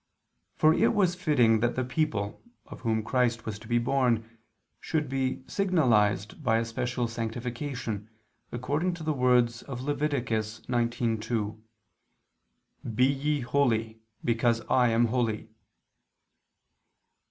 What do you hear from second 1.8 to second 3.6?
people, of whom Christ was